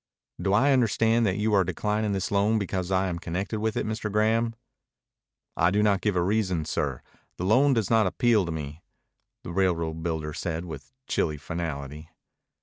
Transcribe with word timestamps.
"Do 0.41 0.51
I 0.53 0.71
understand 0.71 1.27
that 1.27 1.37
you 1.37 1.53
are 1.53 1.63
declining 1.63 2.11
this 2.13 2.31
loan 2.31 2.57
because 2.57 2.89
I 2.89 3.07
am 3.07 3.19
connected 3.19 3.59
with 3.59 3.77
it, 3.77 3.85
Mr. 3.85 4.11
Graham?" 4.11 4.55
"I 5.55 5.69
do 5.69 5.83
not 5.83 6.01
give 6.01 6.15
a 6.15 6.23
reason, 6.23 6.65
sir. 6.65 7.03
The 7.37 7.45
loan 7.45 7.75
does 7.75 7.91
not 7.91 8.07
appeal 8.07 8.43
to 8.47 8.51
me," 8.51 8.81
the 9.43 9.51
railroad 9.51 10.01
builder 10.01 10.33
said 10.33 10.65
with 10.65 10.91
chill 11.07 11.37
finality. 11.37 12.09